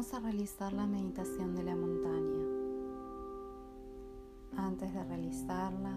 Vamos 0.00 0.14
a 0.14 0.20
realizar 0.20 0.72
la 0.72 0.86
meditación 0.86 1.54
de 1.54 1.62
la 1.62 1.76
montaña. 1.76 2.46
Antes 4.56 4.94
de 4.94 5.04
realizarla, 5.04 5.94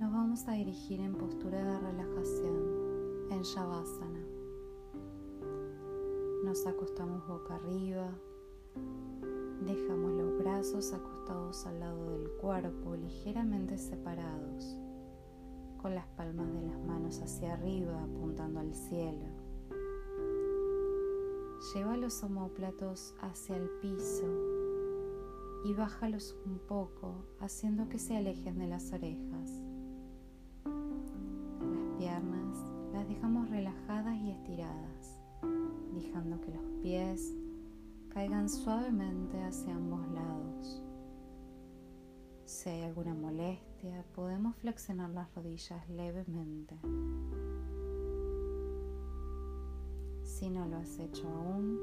nos 0.00 0.10
vamos 0.10 0.48
a 0.48 0.52
dirigir 0.52 0.98
en 1.00 1.14
postura 1.14 1.62
de 1.62 1.78
relajación, 1.78 2.56
en 3.32 3.42
Shavasana. 3.42 4.24
Nos 6.42 6.66
acostamos 6.66 7.28
boca 7.28 7.56
arriba, 7.56 8.08
dejamos 9.66 10.12
los 10.12 10.38
brazos 10.38 10.94
acostados 10.94 11.66
al 11.66 11.80
lado 11.80 12.12
del 12.12 12.30
cuerpo, 12.40 12.96
ligeramente 12.96 13.76
separados, 13.76 14.78
con 15.82 15.94
las 15.94 16.06
palmas 16.16 16.50
de 16.54 16.62
las 16.62 16.80
manos 16.80 17.20
hacia 17.20 17.52
arriba, 17.52 18.04
apuntando 18.04 18.58
al 18.58 18.74
cielo. 18.74 19.39
Lleva 21.60 21.94
los 21.98 22.22
omóplatos 22.22 23.14
hacia 23.20 23.54
el 23.54 23.68
piso 23.82 24.24
y 25.62 25.74
bájalos 25.74 26.34
un 26.46 26.58
poco, 26.58 27.26
haciendo 27.38 27.86
que 27.90 27.98
se 27.98 28.16
alejen 28.16 28.58
de 28.58 28.66
las 28.66 28.90
orejas. 28.92 29.60
Las 30.64 31.98
piernas 31.98 32.56
las 32.94 33.06
dejamos 33.06 33.50
relajadas 33.50 34.16
y 34.16 34.30
estiradas, 34.30 35.20
dejando 35.92 36.40
que 36.40 36.50
los 36.50 36.64
pies 36.82 37.36
caigan 38.08 38.48
suavemente 38.48 39.38
hacia 39.42 39.76
ambos 39.76 40.08
lados. 40.08 40.82
Si 42.46 42.70
hay 42.70 42.82
alguna 42.84 43.12
molestia, 43.12 44.02
podemos 44.14 44.56
flexionar 44.56 45.10
las 45.10 45.32
rodillas 45.34 45.86
levemente. 45.90 46.80
Si 50.40 50.48
no 50.48 50.66
lo 50.66 50.78
has 50.78 50.98
hecho 50.98 51.28
aún, 51.28 51.78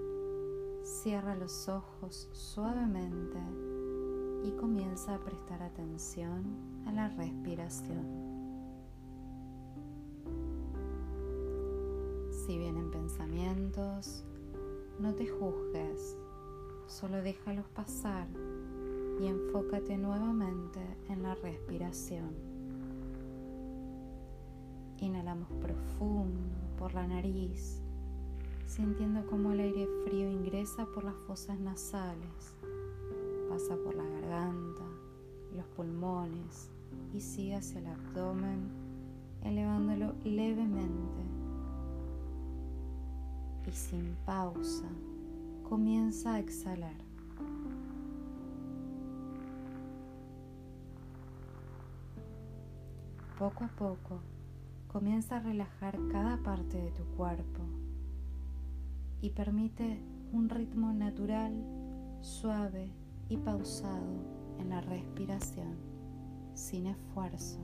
cierra 0.82 1.36
los 1.36 1.70
ojos 1.70 2.28
suavemente 2.32 3.38
y 4.44 4.50
comienza 4.54 5.14
a 5.14 5.20
prestar 5.20 5.62
atención 5.62 6.44
a 6.88 6.92
la 6.92 7.08
respiración. 7.10 8.04
Si 12.32 12.58
vienen 12.58 12.90
pensamientos, 12.90 14.26
no 15.00 15.14
te 15.14 15.28
juzgues, 15.28 16.18
solo 16.88 17.22
déjalos 17.22 17.70
pasar 17.70 18.28
y 19.22 19.28
enfócate 19.28 20.00
nuevamente 20.00 20.80
en 21.10 21.22
la 21.22 21.36
respiración. 21.36 22.34
Inhalamos 24.98 25.52
profundo 25.62 26.42
por 26.80 26.96
la 26.96 27.06
nariz 27.06 27.84
sintiendo 28.68 29.26
cómo 29.28 29.54
el 29.54 29.62
aire 29.62 29.88
frío 30.04 30.30
ingresa 30.30 30.86
por 30.94 31.06
las 31.06 31.16
fosas 31.26 31.58
nasales, 31.60 32.54
pasa 33.50 33.78
por 33.78 33.96
la 33.96 34.04
garganta, 34.04 34.84
los 35.56 35.66
pulmones 35.68 36.70
y 37.14 37.22
sigue 37.22 37.56
hacia 37.56 37.80
el 37.80 37.88
abdomen, 37.88 38.68
elevándolo 39.44 40.14
levemente. 40.26 41.24
Y 43.66 43.72
sin 43.72 44.16
pausa, 44.26 44.88
comienza 45.68 46.36
a 46.36 46.40
exhalar. 46.40 46.96
Poco 53.40 53.64
a 53.64 53.68
poco, 53.68 54.20
comienza 54.88 55.38
a 55.38 55.40
relajar 55.40 55.98
cada 56.12 56.38
parte 56.38 56.78
de 56.78 56.92
tu 56.92 57.04
cuerpo 57.16 57.87
y 59.22 59.32
permite 59.32 60.00
un 60.32 60.50
ritmo 60.50 60.94
natural, 60.94 61.54
suave 62.22 62.92
y 63.30 63.38
pausado 63.38 64.58
en 64.60 64.70
la 64.70 64.82
respiración, 64.82 65.76
sin 66.54 66.88
esfuerzo. 66.88 67.60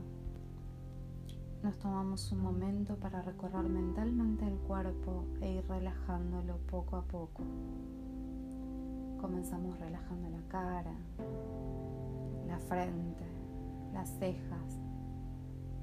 Nos 1.63 1.77
tomamos 1.79 2.31
un 2.31 2.39
momento 2.41 2.97
para 2.97 3.21
recorrer 3.21 3.69
mentalmente 3.69 4.45
el 4.45 4.57
cuerpo 4.59 5.25
e 5.41 5.53
ir 5.53 5.67
relajándolo 5.67 6.57
poco 6.69 6.97
a 6.97 7.03
poco. 7.03 7.43
Comenzamos 9.21 9.79
relajando 9.79 10.29
la 10.29 10.41
cara, 10.49 10.93
la 12.47 12.59
frente, 12.59 13.25
las 13.93 14.09
cejas, 14.19 14.77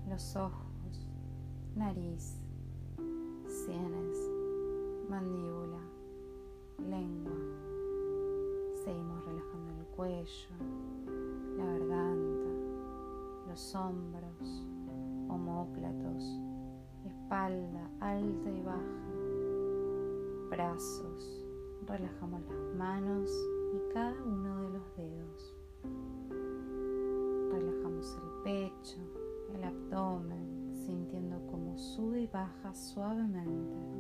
los 0.08 0.36
ojos, 0.36 1.08
nariz, 1.74 2.38
sienes 3.46 4.29
mandíbula, 5.10 5.80
lengua. 6.88 7.32
Seguimos 8.76 9.24
relajando 9.24 9.72
el 9.80 9.86
cuello, 9.96 10.48
la 11.56 11.64
garganta, 11.64 12.50
los 13.48 13.74
hombros, 13.74 14.64
homóplatos, 15.28 16.38
espalda 17.04 17.90
alta 17.98 18.50
y 18.50 18.62
baja, 18.62 18.78
brazos. 20.48 21.44
Relajamos 21.88 22.42
las 22.42 22.76
manos 22.76 23.30
y 23.74 23.92
cada 23.92 24.14
uno 24.22 24.62
de 24.62 24.70
los 24.70 24.96
dedos. 24.96 25.54
Relajamos 27.50 28.16
el 28.16 28.42
pecho, 28.44 29.00
el 29.56 29.64
abdomen, 29.64 30.72
sintiendo 30.86 31.36
cómo 31.50 31.76
sube 31.76 32.20
y 32.20 32.26
baja 32.28 32.72
suavemente 32.72 33.99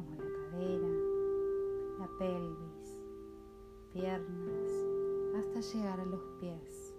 relajamos 0.00 0.18
la 0.18 0.50
cadera, 0.50 0.88
la 1.98 2.08
pelvis, 2.18 2.98
piernas, 3.92 4.70
hasta 5.38 5.60
llegar 5.60 6.00
a 6.00 6.04
los 6.04 6.20
pies. 6.40 6.94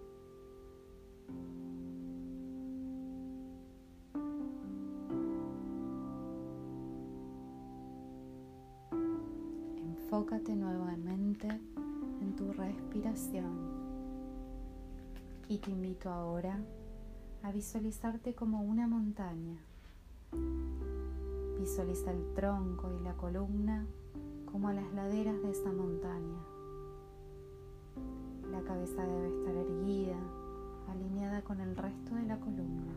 Enfócate 9.78 10.56
nuevamente 10.56 11.48
en 11.48 12.36
tu 12.36 12.52
respiración 12.54 13.82
y 15.48 15.58
te 15.58 15.72
invito 15.72 16.10
ahora 16.10 16.60
a 17.44 17.52
visualizarte 17.52 18.36
como 18.36 18.62
una 18.62 18.88
montaña 18.88 19.58
Visualiza 21.62 22.10
el 22.10 22.34
tronco 22.34 22.90
y 22.92 23.04
la 23.04 23.14
columna 23.14 23.86
como 24.52 24.72
las 24.72 24.92
laderas 24.96 25.40
de 25.44 25.52
esta 25.52 25.72
montaña. 25.72 26.40
La 28.50 28.62
cabeza 28.64 29.06
debe 29.06 29.28
estar 29.28 29.56
erguida, 29.56 30.18
alineada 30.90 31.44
con 31.44 31.62
el 31.62 31.76
resto 31.76 32.16
de 32.16 32.24
la 32.24 32.40
columna, 32.40 32.96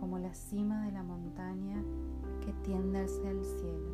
como 0.00 0.18
la 0.18 0.34
cima 0.34 0.86
de 0.86 0.90
la 0.90 1.04
montaña 1.04 1.80
que 2.44 2.52
tiende 2.64 2.98
hacia 2.98 3.30
el 3.30 3.44
cielo. 3.44 3.92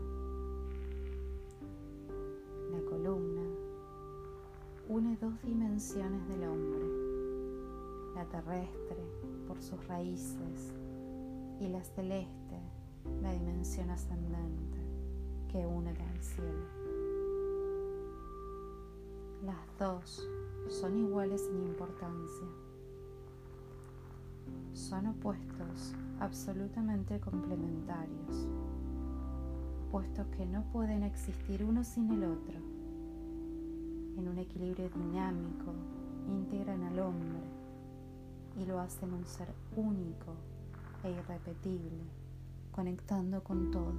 La 2.72 2.80
columna 2.88 3.42
une 4.88 5.18
dos 5.20 5.34
dimensiones 5.42 6.26
del 6.28 6.44
hombre, 6.44 6.86
la 8.14 8.24
terrestre 8.30 9.04
por 9.46 9.60
sus 9.60 9.86
raíces 9.88 10.72
y 11.60 11.68
la 11.68 11.84
celeste 11.84 12.73
la 13.22 13.32
dimensión 13.32 13.90
ascendente 13.90 14.78
que 15.50 15.66
une 15.66 15.90
al 15.90 16.22
cielo. 16.22 16.84
Las 19.44 19.78
dos 19.78 20.26
son 20.68 20.98
iguales 20.98 21.48
en 21.50 21.66
importancia. 21.66 22.46
Son 24.72 25.06
opuestos 25.06 25.94
absolutamente 26.20 27.20
complementarios, 27.20 28.48
puestos 29.90 30.26
que 30.28 30.46
no 30.46 30.64
pueden 30.72 31.02
existir 31.02 31.62
uno 31.64 31.84
sin 31.84 32.10
el 32.10 32.24
otro. 32.24 32.58
En 34.16 34.28
un 34.28 34.38
equilibrio 34.38 34.88
dinámico, 34.90 35.72
integran 36.28 36.82
al 36.84 36.98
hombre 37.00 37.40
y 38.56 38.64
lo 38.64 38.80
hacen 38.80 39.12
un 39.12 39.24
ser 39.26 39.48
único 39.76 40.34
e 41.02 41.10
irrepetible 41.10 42.23
conectando 42.74 43.44
con 43.44 43.70
todo. 43.70 43.94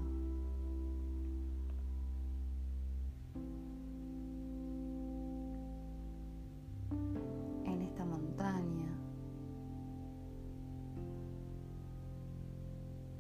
En 7.64 7.82
esta 7.82 8.04
montaña 8.04 8.90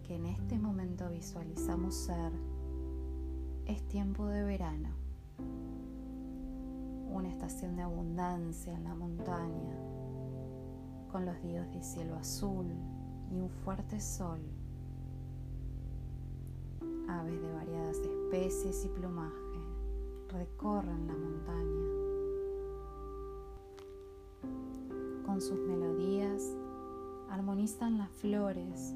que 0.03 0.15
en 0.15 0.25
este 0.25 0.59
momento 0.59 1.09
visualizamos 1.09 1.95
ser, 1.95 2.33
es 3.65 3.81
tiempo 3.87 4.27
de 4.27 4.43
verano, 4.43 4.89
una 7.09 7.29
estación 7.29 7.77
de 7.77 7.83
abundancia 7.83 8.75
en 8.75 8.83
la 8.83 8.93
montaña, 8.93 9.77
con 11.09 11.25
los 11.25 11.41
días 11.41 11.71
de 11.71 11.81
cielo 11.81 12.17
azul 12.17 12.67
y 13.31 13.39
un 13.39 13.49
fuerte 13.49 14.01
sol 14.01 14.41
Aves 17.07 17.41
de 17.41 17.53
variadas 17.53 17.97
especies 17.99 18.85
y 18.85 18.89
plumaje 18.89 19.45
recorren 20.29 21.07
la 21.07 21.13
montaña. 21.13 21.85
Con 25.25 25.41
sus 25.41 25.59
melodías 25.59 26.55
armonizan 27.29 27.97
las 27.97 28.09
flores, 28.11 28.93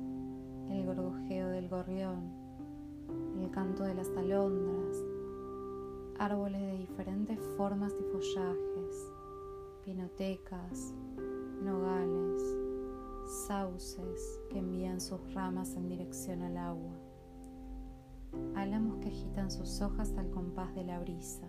el 0.69 0.85
gorgojeo 0.85 1.49
del 1.49 1.69
gorrión, 1.69 2.31
el 3.41 3.49
canto 3.51 3.83
de 3.83 3.95
las 3.95 4.09
alondras, 4.17 5.03
árboles 6.17 6.61
de 6.61 6.77
diferentes 6.77 7.39
formas 7.55 7.93
y 7.99 8.03
follajes, 8.11 9.11
pinotecas, 9.85 10.93
nogales, 11.63 12.43
sauces 13.47 14.41
que 14.49 14.59
envían 14.59 14.99
sus 14.99 15.33
ramas 15.33 15.75
en 15.75 15.87
dirección 15.87 16.41
al 16.41 16.57
agua, 16.57 16.98
álamos 18.55 18.97
que 18.97 19.09
agitan 19.09 19.51
sus 19.51 19.81
hojas 19.81 20.13
al 20.17 20.29
compás 20.31 20.73
de 20.75 20.83
la 20.83 20.99
brisa, 20.99 21.47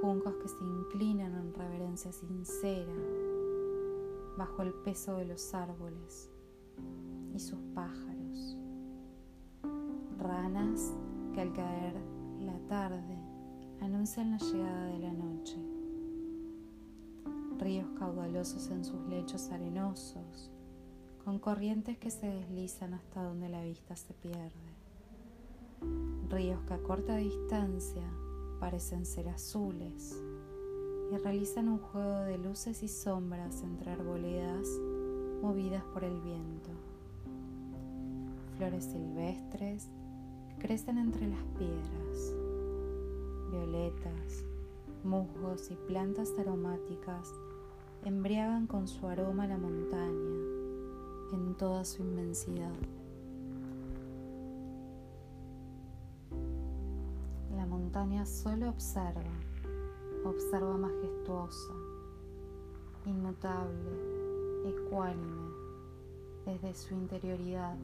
juncos 0.00 0.34
que 0.36 0.48
se 0.48 0.64
inclinan 0.64 1.34
en 1.34 1.54
reverencia 1.54 2.12
sincera 2.12 2.92
bajo 4.36 4.62
el 4.62 4.72
peso 4.72 5.16
de 5.16 5.26
los 5.26 5.54
árboles 5.54 6.30
y 7.34 7.38
sus 7.38 7.60
pájaros, 7.74 8.56
ranas 10.18 10.92
que 11.34 11.40
al 11.40 11.52
caer 11.52 11.94
la 12.40 12.58
tarde 12.68 13.16
anuncian 13.80 14.32
la 14.32 14.38
llegada 14.38 14.86
de 14.86 14.98
la 14.98 15.12
noche. 15.12 15.56
Ríos 17.58 17.88
caudalosos 17.98 18.70
en 18.70 18.84
sus 18.84 19.00
lechos 19.06 19.50
arenosos, 19.50 20.50
con 21.24 21.38
corrientes 21.38 21.98
que 21.98 22.10
se 22.10 22.26
deslizan 22.26 22.94
hasta 22.94 23.22
donde 23.22 23.48
la 23.48 23.62
vista 23.62 23.94
se 23.94 24.14
pierde. 24.14 24.71
Ríos 26.28 26.60
que 26.66 26.74
a 26.74 26.82
corta 26.82 27.16
distancia 27.16 28.02
parecen 28.60 29.04
ser 29.04 29.28
azules 29.28 30.16
y 31.12 31.16
realizan 31.18 31.68
un 31.68 31.78
juego 31.78 32.20
de 32.20 32.38
luces 32.38 32.82
y 32.82 32.88
sombras 32.88 33.62
entre 33.62 33.90
arboledas 33.90 34.68
movidas 35.42 35.82
por 35.92 36.04
el 36.04 36.20
viento. 36.20 36.70
Flores 38.56 38.84
silvestres 38.84 39.88
crecen 40.58 40.98
entre 40.98 41.26
las 41.28 41.42
piedras, 41.58 42.34
violetas, 43.50 44.44
musgos 45.04 45.70
y 45.70 45.74
plantas 45.74 46.32
aromáticas 46.38 47.28
embriagan 48.04 48.66
con 48.66 48.88
su 48.88 49.06
aroma 49.06 49.46
la 49.46 49.58
montaña 49.58 50.62
en 51.32 51.54
toda 51.56 51.84
su 51.84 52.02
inmensidad. 52.02 52.72
Montaña 57.92 58.24
solo 58.24 58.70
observa, 58.70 59.20
observa 60.24 60.78
majestuosa, 60.78 61.74
inmutable, 63.04 63.90
ecuánime, 64.64 65.50
desde 66.46 66.72
su 66.72 66.94
interioridad, 66.94 67.76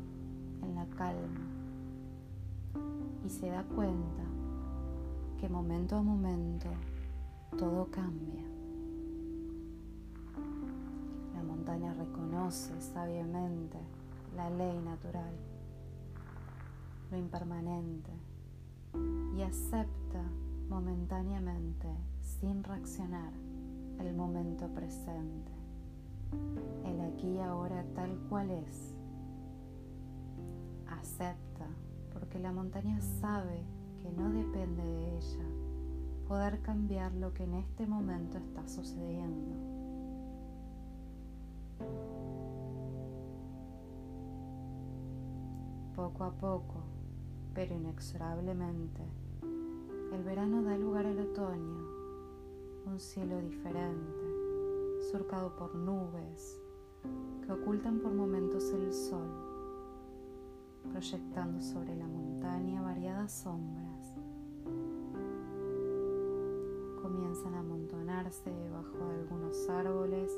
en 0.63 0.75
la 0.77 0.87
calma, 0.97 1.45
y 3.23 3.29
se 3.29 3.51
da 3.51 3.63
cuenta 3.65 4.23
que 5.39 5.47
momento 5.47 5.97
a 5.97 6.03
momento 6.03 6.69
todo 7.59 7.87
cambia. 7.91 8.49
reconoce 11.99 12.81
sabiamente 12.81 13.77
la 14.35 14.49
ley 14.49 14.81
natural, 14.81 15.35
lo 17.11 17.19
impermanente, 17.19 18.11
y 19.37 19.43
acepta 19.43 19.98
momentáneamente, 20.69 21.89
sin 22.21 22.63
reaccionar, 22.63 23.33
el 23.99 24.15
momento 24.15 24.69
presente, 24.69 25.53
el 26.85 27.01
aquí 27.01 27.29
y 27.29 27.39
ahora 27.41 27.85
tal 27.95 28.17
cual 28.29 28.51
es. 28.51 28.95
Acepta 30.87 31.67
porque 32.13 32.39
la 32.39 32.53
montaña 32.53 33.01
sabe 33.21 33.65
que 34.01 34.11
no 34.13 34.31
depende 34.31 34.83
de 34.85 35.17
ella 35.17 35.45
poder 36.27 36.61
cambiar 36.61 37.13
lo 37.15 37.33
que 37.35 37.45
en 37.45 37.55
este 37.55 37.87
momento 37.87 38.39
está 38.39 38.69
sucediendo 38.69 39.79
Poco 45.99 46.23
a 46.23 46.31
poco, 46.31 46.85
pero 47.55 47.75
inexorablemente, 47.75 49.03
el 50.13 50.23
verano 50.25 50.63
da 50.63 50.77
lugar 50.77 51.07
al 51.07 51.19
otoño, 51.19 51.87
un 52.87 52.99
cielo 52.99 53.41
diferente, 53.41 55.03
surcado 55.11 55.55
por 55.57 55.75
nubes 55.75 56.61
que 57.45 57.53
ocultan 57.53 57.99
por 58.01 58.13
momentos 58.13 58.71
el 58.73 58.93
sol, 58.93 59.29
proyectando 60.91 61.61
sobre 61.61 61.97
la 61.97 62.07
montaña 62.07 62.83
variadas 62.83 63.33
sombras. 63.33 64.15
Comienzan 67.03 67.55
a 67.55 67.61
amontonarse 67.61 68.51
debajo 68.51 68.99
de 69.09 69.15
algunos 69.21 69.69
árboles 69.69 70.33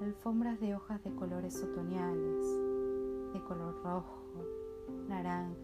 alfombras 0.00 0.60
de 0.60 0.74
hojas 0.74 1.02
de 1.02 1.14
colores 1.14 1.60
otoñales, 1.62 2.46
de 3.32 3.40
color 3.42 3.74
rojo, 3.82 4.22
naranja, 5.08 5.56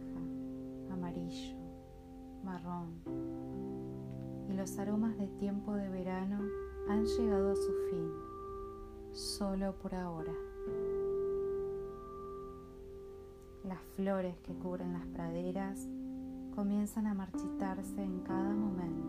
amarillo, 0.91 1.54
marrón. 2.45 2.91
Y 4.49 4.53
los 4.53 4.79
aromas 4.79 5.17
de 5.19 5.27
tiempo 5.39 5.75
de 5.75 5.89
verano 5.89 6.41
han 6.89 7.05
llegado 7.05 7.53
a 7.53 7.57
su 7.57 7.73
fin, 7.91 8.11
solo 9.13 9.75
por 9.79 9.95
ahora. 9.95 10.33
Las 13.65 13.81
flores 13.97 14.37
que 14.41 14.55
cubren 14.55 14.93
las 14.93 15.07
praderas 15.07 15.89
comienzan 16.55 17.07
a 17.07 17.15
marchitarse 17.15 18.03
en 18.03 18.21
cada 18.21 18.55
momento, 18.55 19.09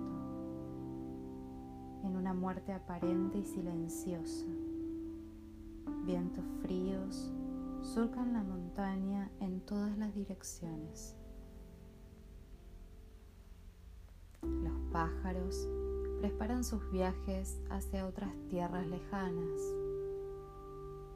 en 2.04 2.16
una 2.16 2.34
muerte 2.34 2.72
aparente 2.72 3.40
y 3.40 3.46
silenciosa 3.46 4.46
Vientos 6.06 6.46
fríos 6.62 7.32
surcan 7.82 8.34
la 8.34 8.44
montaña 8.44 9.32
en 9.40 9.60
todas 9.62 9.98
las 9.98 10.14
direcciones. 10.14 11.16
Pájaros 14.96 15.68
preparan 16.22 16.64
sus 16.64 16.90
viajes 16.90 17.60
hacia 17.70 18.08
otras 18.08 18.32
tierras 18.48 18.88
lejanas. 18.88 19.60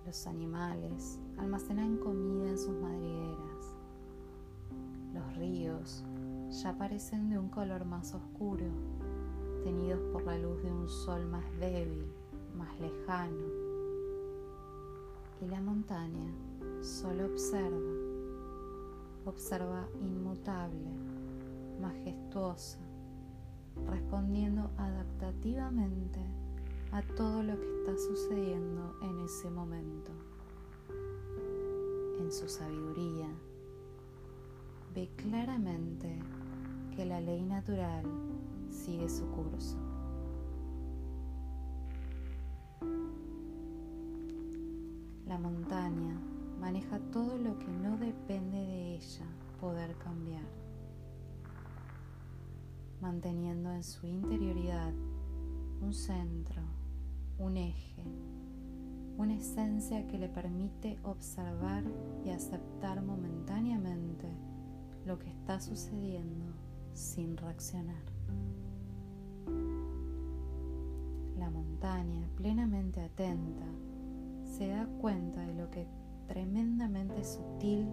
Los 0.05 0.27
animales 0.27 1.17
almacenan 1.38 1.95
comida 1.95 2.50
en 2.50 2.57
sus 2.57 2.75
madrigueras. 2.75 3.77
Los 5.13 5.38
ríos 5.38 6.03
ya 6.62 6.77
parecen 6.77 7.29
de 7.29 7.39
un 7.39 7.48
color 7.48 7.86
más 7.86 8.13
oscuro, 8.13 8.65
tenidos 9.63 10.01
por 10.12 10.25
la 10.25 10.38
luz 10.38 10.62
de 10.62 10.74
un 10.74 10.89
sol 10.89 11.25
más 11.27 11.45
débil, 11.62 12.05
más 12.57 12.77
lejano 12.81 13.48
y 15.41 15.48
la 15.48 15.62
montaña 15.62 16.33
solo 16.81 17.27
observa, 17.27 17.93
observa 19.25 19.88
inmutable, 20.01 20.91
majestuosa, 21.79 22.88
respondiendo 23.88 24.69
adaptativamente 24.77 26.19
a 26.91 27.01
todo 27.01 27.43
lo 27.43 27.59
que 27.59 27.67
está 27.79 27.98
sucediendo 27.98 28.95
en 29.01 29.19
ese 29.19 29.50
momento. 29.50 30.12
En 32.19 32.31
su 32.31 32.50
sabiduría, 32.50 33.27
ve 34.93 35.09
claramente 35.15 36.19
que 36.95 37.05
la 37.05 37.21
ley 37.21 37.43
natural 37.43 38.03
sigue 38.69 39.07
su 39.07 39.25
curso. 39.29 39.77
La 45.27 45.38
montaña 45.38 46.19
maneja 46.59 47.00
todo 47.12 47.38
lo 47.38 47.57
que 47.59 47.67
no 47.67 47.98
depende 47.98 48.57
de 48.57 48.95
ella 48.95 49.25
poder 49.62 49.95
cambiar, 49.98 50.43
manteniendo 53.01 53.71
en 53.71 53.83
su 53.83 54.07
interioridad 54.07 54.93
un 55.81 55.93
centro, 55.93 56.61
un 57.37 57.57
eje, 57.57 58.03
una 59.17 59.35
esencia 59.35 60.07
que 60.07 60.17
le 60.17 60.29
permite 60.29 60.99
observar 61.03 61.83
y 62.25 62.29
aceptar 62.29 63.01
momentáneamente 63.01 64.27
lo 65.05 65.17
que 65.19 65.29
está 65.29 65.59
sucediendo 65.59 66.45
sin 66.93 67.37
reaccionar. 67.37 68.03
La 71.37 71.49
montaña, 71.49 72.29
plenamente 72.35 73.01
atenta, 73.01 73.65
se 74.43 74.67
da 74.67 74.85
cuenta 74.99 75.45
de 75.45 75.53
lo 75.53 75.69
que 75.71 75.87
tremendamente 76.27 77.23
sutil 77.23 77.87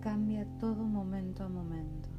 cambia 0.00 0.46
todo 0.58 0.84
momento 0.84 1.44
a 1.44 1.48
momento. 1.48 2.11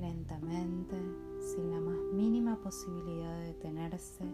Lentamente, 0.00 0.96
sin 1.40 1.70
la 1.70 1.80
más 1.80 1.98
mínima 2.14 2.56
posibilidad 2.56 3.38
de 3.40 3.46
detenerse, 3.48 4.24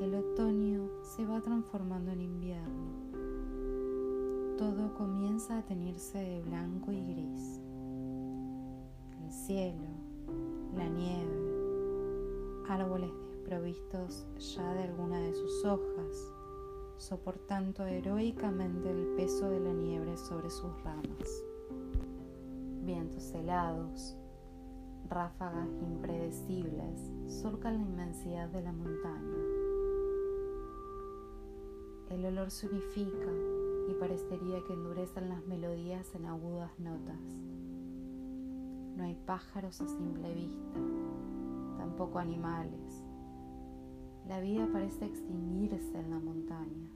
el 0.00 0.14
otoño 0.14 0.88
se 1.02 1.26
va 1.26 1.40
transformando 1.40 2.12
en 2.12 2.20
invierno. 2.20 2.92
Todo 4.56 4.94
comienza 4.94 5.58
a 5.58 5.62
teñirse 5.62 6.18
de 6.18 6.42
blanco 6.42 6.92
y 6.92 7.04
gris. 7.04 7.60
El 9.24 9.32
cielo, 9.32 9.88
la 10.76 10.88
nieve, 10.88 11.42
árboles 12.68 13.10
desprovistos 13.30 14.26
ya 14.38 14.74
de 14.74 14.84
alguna 14.84 15.18
de 15.18 15.34
sus 15.34 15.64
hojas, 15.64 16.32
soportando 16.98 17.84
heroicamente 17.84 18.90
el 18.90 19.06
peso 19.16 19.50
de 19.50 19.58
la 19.58 19.72
nieve 19.72 20.16
sobre 20.16 20.50
sus 20.50 20.70
ramas. 20.84 21.44
Vientos 22.84 23.32
helados, 23.34 24.16
ráfagas 25.12 25.68
impredecibles 25.82 27.12
surcan 27.26 27.74
la 27.74 27.82
inmensidad 27.82 28.48
de 28.48 28.62
la 28.62 28.72
montaña. 28.72 29.36
El 32.08 32.24
olor 32.24 32.50
se 32.50 32.66
unifica 32.66 33.30
y 33.90 33.94
parecería 33.94 34.64
que 34.66 34.72
endurecen 34.72 35.28
las 35.28 35.46
melodías 35.46 36.14
en 36.14 36.26
agudas 36.26 36.78
notas. 36.78 37.20
No 38.96 39.04
hay 39.04 39.14
pájaros 39.26 39.80
a 39.80 39.88
simple 39.88 40.34
vista, 40.34 40.80
tampoco 41.78 42.18
animales. 42.18 43.04
La 44.26 44.40
vida 44.40 44.68
parece 44.72 45.04
extinguirse 45.04 45.98
en 45.98 46.10
la 46.10 46.18
montaña. 46.18 46.90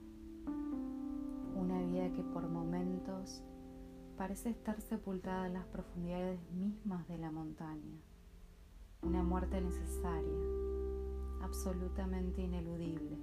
Una 1.55 1.81
vida 1.81 2.11
que 2.13 2.23
por 2.23 2.47
momentos 2.47 3.43
parece 4.17 4.49
estar 4.49 4.81
sepultada 4.81 5.47
en 5.47 5.53
las 5.53 5.65
profundidades 5.67 6.39
mismas 6.51 7.07
de 7.07 7.17
la 7.19 7.31
montaña. 7.31 8.06
Una 9.01 9.23
muerte 9.23 9.61
necesaria, 9.61 10.37
absolutamente 11.41 12.41
ineludible 12.41 13.17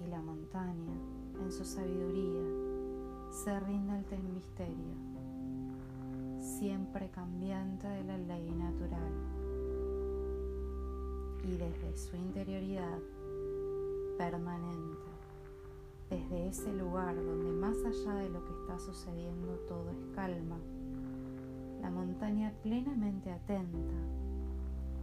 y 0.00 0.06
la 0.06 0.20
montaña, 0.20 0.94
en 1.40 1.50
su 1.50 1.64
sabiduría, 1.64 2.42
se 3.30 3.58
rinde 3.60 3.92
ante 3.92 4.14
el 4.14 4.22
misterio, 4.22 4.94
siempre 6.38 7.10
cambiante 7.10 7.88
de 7.88 8.04
la 8.04 8.16
ley 8.16 8.50
natural. 8.52 9.12
Y 11.44 11.56
desde 11.56 11.96
su 11.96 12.16
interioridad 12.16 12.98
permanente, 14.16 15.08
desde 16.10 16.48
ese 16.48 16.72
lugar 16.72 17.16
donde 17.16 17.50
más 17.52 17.76
allá 17.84 18.14
de 18.14 18.30
lo 18.30 18.44
que 18.44 18.52
está 18.52 18.78
sucediendo 18.78 19.54
todo 19.66 19.90
es 19.90 20.14
calma, 20.14 20.58
la 21.80 21.90
montaña 21.90 22.52
plenamente 22.62 23.30
atenta, 23.30 23.94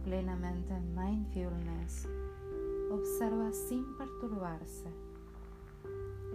plenamente 0.04 0.74
en 0.74 0.94
mindfulness, 0.94 2.08
Observa 2.88 3.52
sin 3.52 3.84
perturbarse. 3.98 4.88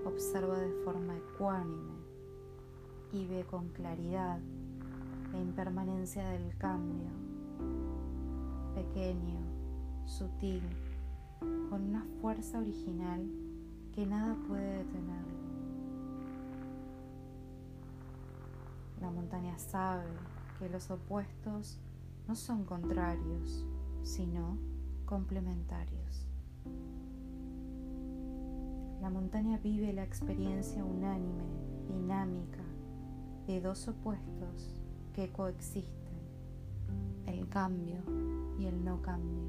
Observa 0.06 0.60
de 0.60 0.70
forma 0.84 1.16
ecuánime 1.16 1.94
y 3.14 3.26
ve 3.26 3.46
con 3.50 3.70
claridad 3.70 4.40
la 5.32 5.40
impermanencia 5.40 6.28
del 6.28 6.58
cambio, 6.58 7.08
pequeño, 8.76 9.40
sutil, 10.06 10.62
con 11.70 11.84
una 11.84 12.06
fuerza 12.20 12.60
original 12.60 13.26
que 13.94 14.06
nada 14.06 14.36
puede 14.50 14.80
detenerlo. 14.80 15.42
La 19.00 19.10
montaña 19.10 19.58
sabe 19.58 20.04
que 20.62 20.70
los 20.70 20.92
opuestos 20.92 21.80
no 22.28 22.36
son 22.36 22.66
contrarios, 22.66 23.66
sino 24.04 24.60
complementarios. 25.06 26.28
La 29.02 29.10
montaña 29.10 29.58
vive 29.58 29.92
la 29.92 30.04
experiencia 30.04 30.86
unánime, 30.86 31.46
dinámica, 31.88 32.62
de 33.48 33.60
dos 33.60 33.88
opuestos 33.88 34.84
que 35.16 35.32
coexisten, 35.32 36.20
el 37.26 37.50
cambio 37.50 37.98
y 38.60 38.68
el 38.68 38.86
no 38.86 39.02
cambio. 39.02 39.42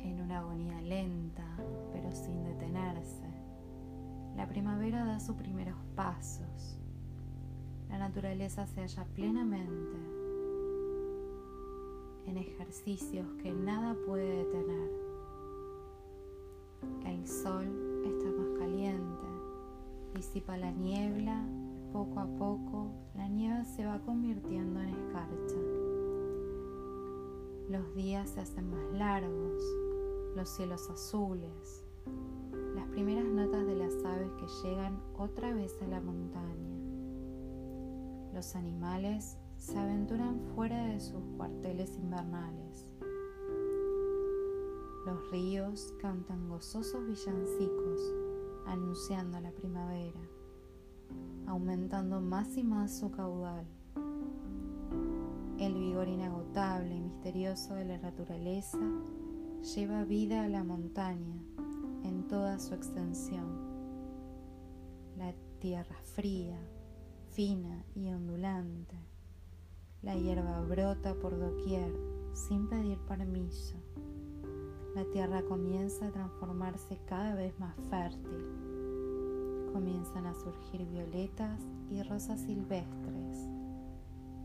En 0.00 0.20
una 0.20 0.38
agonía 0.40 0.82
lenta, 0.82 1.46
pero 1.92 2.10
sin 2.10 2.42
detenerse, 2.42 3.29
la 4.40 4.48
primavera 4.48 5.04
da 5.04 5.20
sus 5.20 5.36
primeros 5.36 5.76
pasos. 5.94 6.78
La 7.90 7.98
naturaleza 7.98 8.66
se 8.66 8.80
halla 8.80 9.04
plenamente 9.14 9.98
en 12.24 12.38
ejercicios 12.38 13.26
que 13.42 13.52
nada 13.52 13.94
puede 14.06 14.44
detener. 14.44 14.90
El 17.04 17.28
sol 17.28 17.66
está 18.06 18.30
más 18.30 18.58
caliente, 18.58 19.26
disipa 20.14 20.56
la 20.56 20.72
niebla, 20.72 21.44
poco 21.92 22.20
a 22.20 22.26
poco 22.38 22.92
la 23.14 23.28
nieve 23.28 23.66
se 23.66 23.84
va 23.84 24.00
convirtiendo 24.00 24.80
en 24.80 24.88
escarcha. 24.88 25.60
Los 27.68 27.94
días 27.94 28.30
se 28.30 28.40
hacen 28.40 28.70
más 28.70 28.90
largos, 28.94 29.62
los 30.34 30.48
cielos 30.48 30.88
azules, 30.88 31.84
primeras 32.90 33.26
notas 33.26 33.66
de 33.66 33.76
las 33.76 33.92
aves 34.04 34.30
que 34.32 34.68
llegan 34.68 35.00
otra 35.16 35.52
vez 35.54 35.80
a 35.82 35.86
la 35.86 36.00
montaña. 36.00 36.76
Los 38.34 38.54
animales 38.56 39.36
se 39.56 39.78
aventuran 39.78 40.40
fuera 40.54 40.86
de 40.86 41.00
sus 41.00 41.22
cuarteles 41.36 41.96
invernales. 41.96 42.86
Los 45.06 45.30
ríos 45.30 45.94
cantan 46.00 46.48
gozosos 46.48 47.06
villancicos 47.06 48.00
anunciando 48.66 49.40
la 49.40 49.50
primavera, 49.52 50.20
aumentando 51.46 52.20
más 52.20 52.56
y 52.56 52.64
más 52.64 52.98
su 52.98 53.10
caudal. 53.10 53.66
El 55.58 55.74
vigor 55.74 56.08
inagotable 56.08 56.94
y 56.94 57.00
misterioso 57.00 57.74
de 57.74 57.84
la 57.84 57.98
naturaleza 57.98 58.78
lleva 59.74 60.04
vida 60.04 60.44
a 60.44 60.48
la 60.48 60.64
montaña 60.64 61.42
en 62.04 62.28
toda 62.28 62.58
su 62.58 62.74
extensión. 62.74 63.46
La 65.16 65.34
tierra 65.60 65.96
fría, 66.14 66.58
fina 67.30 67.84
y 67.94 68.08
ondulante 68.08 69.10
la 70.02 70.14
hierba 70.14 70.62
brota 70.62 71.14
por 71.14 71.38
doquier 71.38 71.92
sin 72.32 72.68
pedir 72.68 72.98
permiso. 73.00 73.76
La 74.94 75.04
tierra 75.12 75.42
comienza 75.42 76.06
a 76.06 76.10
transformarse 76.10 76.98
cada 77.06 77.34
vez 77.34 77.58
más 77.60 77.76
fértil. 77.90 79.68
Comienzan 79.74 80.26
a 80.26 80.34
surgir 80.34 80.86
violetas 80.86 81.60
y 81.90 82.02
rosas 82.02 82.40
silvestres, 82.40 83.46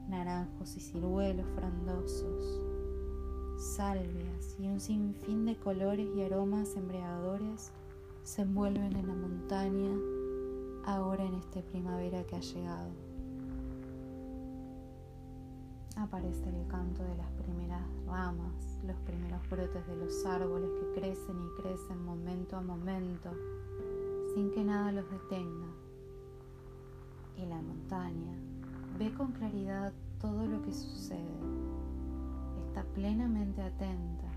naranjos 0.10 0.76
y 0.76 0.82
ciruelos 0.82 1.48
frondosos, 1.56 2.62
salvias 3.58 4.56
y 4.60 4.68
un 4.68 4.80
sinfín 4.80 5.46
de 5.46 5.56
colores 5.56 6.08
y 6.16 6.24
aromas 6.24 6.76
embriagadores 6.76 7.72
se 8.24 8.42
envuelven 8.42 8.96
en 8.96 9.08
la 9.08 9.14
montaña 9.14 9.92
ahora 10.86 11.26
en 11.26 11.36
esta 11.36 11.62
primavera 11.62 12.24
que 12.26 12.36
ha 12.36 12.42
llegado 12.42 13.06
aparece 15.96 16.50
el 16.50 16.68
canto 16.68 17.04
de 17.04 17.16
las 17.16 17.32
primeras 17.32 17.82
ramas, 18.06 18.78
los 18.86 18.98
primeros 19.02 19.42
brotes 19.50 19.86
de 19.88 19.96
los 19.96 20.26
árboles 20.26 20.70
que 20.80 21.00
crecen 21.00 21.38
y 21.42 21.62
crecen 21.62 22.04
momento 22.04 22.58
a 22.58 22.62
momento, 22.62 23.32
sin 24.34 24.52
que 24.52 24.64
nada 24.64 24.92
los 24.92 25.10
detenga. 25.10 25.68
Y 27.38 27.46
la 27.46 27.62
montaña 27.62 28.38
ve 28.98 29.14
con 29.14 29.32
claridad 29.34 29.94
todo 30.20 30.46
lo 30.46 30.62
que 30.62 30.74
sucede, 30.74 31.40
está 32.76 32.84
plenamente 32.94 33.62
atenta 33.62 34.28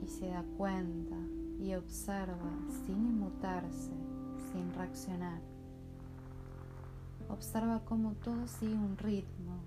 y 0.00 0.06
se 0.06 0.28
da 0.28 0.44
cuenta 0.56 1.16
y 1.58 1.74
observa 1.74 2.52
sin 2.86 3.04
inmutarse, 3.04 3.90
sin 4.52 4.72
reaccionar. 4.74 5.40
Observa 7.28 7.80
cómo 7.84 8.12
todo 8.12 8.46
sigue 8.46 8.74
un 8.74 8.96
ritmo 8.96 9.58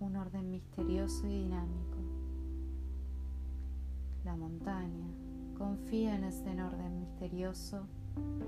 un 0.00 0.16
orden 0.16 0.50
misterioso 0.50 1.26
y 1.26 1.42
dinámico. 1.42 1.98
La 4.24 4.34
montaña 4.34 5.08
confía 5.58 6.14
en 6.14 6.24
ese 6.24 6.50
orden 6.62 7.00
misterioso 7.00 7.82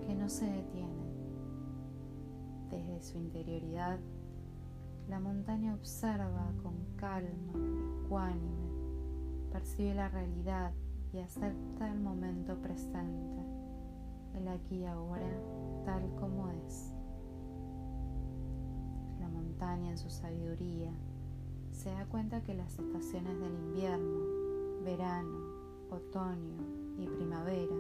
que 0.07 0.15
no 0.15 0.31
se 0.31 0.47
detiene. 0.47 1.11
Desde 2.71 3.03
su 3.03 3.19
interioridad, 3.19 3.99
la 5.11 5.19
montaña 5.19 5.75
observa 5.75 6.53
con 6.63 6.73
calma, 6.97 7.53
ecuánime, 8.05 8.71
percibe 9.51 9.93
la 9.93 10.09
realidad 10.09 10.73
y 11.13 11.19
acepta 11.19 11.93
el 11.93 11.99
momento 11.99 12.55
presente, 12.63 13.43
el 14.37 14.47
aquí 14.47 14.77
y 14.77 14.85
ahora, 14.85 15.29
tal 15.85 16.09
como 16.15 16.49
es. 16.53 16.93
La 19.19 19.29
montaña 19.29 19.91
en 19.91 19.99
su 19.99 20.11
sabiduría 20.11 20.93
se 21.73 21.91
da 21.91 22.07
cuenta 22.07 22.45
que 22.45 22.55
las 22.55 22.79
estaciones 22.79 23.37
del 23.41 23.53
invierno, 23.53 24.85
verano, 24.85 25.39
otoño 25.91 26.63
y 26.99 27.09
primavera 27.09 27.75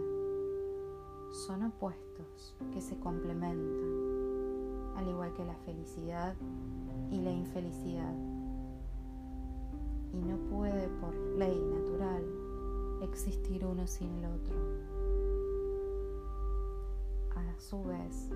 son 1.46 1.62
opuestos 1.62 2.56
que 2.72 2.80
se 2.80 2.98
complementan, 2.98 4.96
al 4.96 5.08
igual 5.08 5.32
que 5.34 5.44
la 5.44 5.54
felicidad 5.58 6.34
y 7.10 7.20
la 7.20 7.30
infelicidad. 7.30 8.14
Y 10.12 10.22
no 10.22 10.36
puede 10.48 10.88
por 11.00 11.14
ley 11.14 11.58
natural 11.58 12.24
existir 13.02 13.64
uno 13.64 13.86
sin 13.86 14.10
el 14.16 14.24
otro. 14.26 14.56
A 17.36 17.60
su 17.60 17.82
vez, 17.84 18.30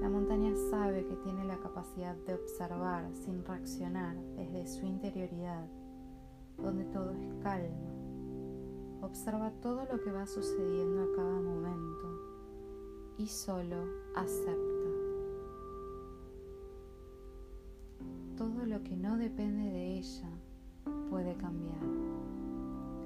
la 0.00 0.08
montaña 0.08 0.52
sabe 0.70 1.06
que 1.06 1.16
tiene 1.16 1.44
la 1.44 1.58
capacidad 1.58 2.16
de 2.26 2.34
observar 2.34 3.08
sin 3.14 3.44
reaccionar 3.44 4.16
desde 4.36 4.66
su 4.66 4.86
interioridad, 4.86 5.66
donde 6.58 6.84
todo 6.86 7.12
es 7.12 7.34
calma. 7.42 7.92
Observa 9.02 9.50
todo 9.60 9.84
lo 9.90 10.00
que 10.00 10.12
va 10.12 10.26
sucediendo 10.26 11.02
a 11.02 11.16
cada 11.16 11.40
momento 11.40 11.92
y 13.18 13.26
solo 13.26 13.76
acepta. 14.14 14.71
Todo 18.36 18.64
lo 18.66 18.82
que 18.82 18.96
no 18.96 19.16
depende 19.16 19.70
de 19.70 19.98
ella 19.98 20.28
puede 21.10 21.36
cambiar. 21.36 21.82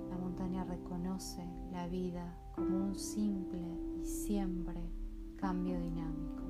La 0.09 0.16
montaña 0.16 0.64
reconoce 0.64 1.45
la 1.73 1.88
vida 1.88 2.38
como 2.54 2.76
un 2.76 2.95
simple 2.95 3.61
y 4.00 4.04
siempre 4.04 4.80
cambio 5.37 5.80
dinámico. 5.80 6.42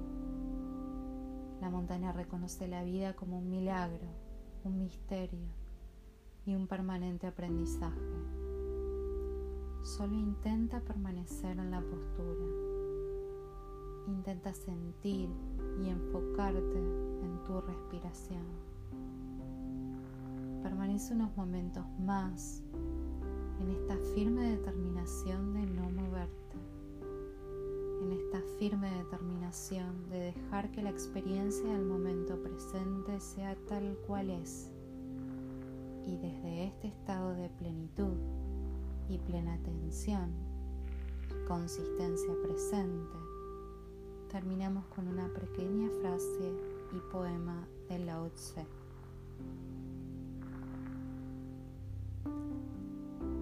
La 1.61 1.71
montaña 1.71 2.13
reconoce 2.13 2.69
la 2.69 2.85
vida 2.85 3.17
como 3.17 3.39
un 3.39 3.49
milagro, 3.49 4.07
un 4.65 4.79
misterio 4.79 5.49
y 6.45 6.55
un 6.55 6.67
permanente 6.67 7.27
aprendizaje. 7.27 8.01
Solo 9.83 10.15
intenta 10.15 10.81
permanecer 10.81 11.59
en 11.59 11.71
la 11.71 11.81
postura. 11.81 12.45
Intenta 14.09 14.53
sentir 14.53 15.31
y 15.83 15.89
enfocarte 15.89 16.79
en 16.79 17.43
tu 17.45 17.61
respiración. 17.61 18.66
Permanece 20.67 21.15
unos 21.15 21.37
momentos 21.37 21.85
más 22.01 22.61
en 23.61 23.71
esta 23.71 23.97
firme 24.17 24.51
determinación 24.51 25.55
de 25.55 25.65
no 25.65 25.89
moverte, 25.91 26.57
en 28.03 28.11
esta 28.11 28.43
firme 28.59 28.91
determinación 28.91 30.11
de 30.11 30.33
dejar 30.33 30.73
que 30.73 30.83
la 30.83 30.91
experiencia 30.91 31.73
del 31.73 31.85
momento 31.85 32.43
presente 32.43 33.21
sea 33.21 33.55
tal 33.69 33.97
cual 34.09 34.29
es. 34.29 34.73
Y 36.05 36.17
desde 36.17 36.65
este 36.65 36.89
estado 36.89 37.37
de 37.37 37.49
plenitud 37.49 38.17
y 39.09 39.19
plena 39.19 39.55
atención, 39.55 40.33
consistencia 41.47 42.35
presente, 42.43 43.17
terminamos 44.33 44.85
con 44.87 45.07
una 45.07 45.29
pequeña 45.29 45.89
frase 46.01 46.53
y 46.93 47.13
poema 47.13 47.69
de 47.89 48.01
Lao 48.01 48.29
Tse. 48.31 48.67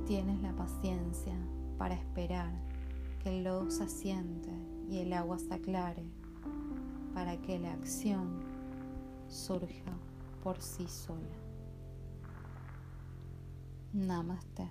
Tienes 0.07 0.41
la 0.43 0.55
paciencia 0.55 1.35
para 1.79 1.95
esperar 1.95 2.53
que 3.23 3.39
el 3.39 3.45
lodo 3.45 3.71
se 3.71 3.85
asiente 3.85 4.51
y 4.89 4.99
el 4.99 5.13
agua 5.13 5.39
se 5.39 5.53
aclare 5.53 6.05
para 7.15 7.37
que 7.41 7.59
la 7.59 7.73
acción 7.73 8.41
surja 9.29 9.93
por 10.43 10.61
sí 10.61 10.87
sola. 10.89 11.37
Namaste. 13.93 14.69